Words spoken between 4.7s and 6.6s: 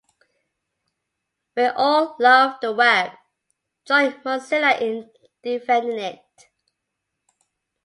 in defending it.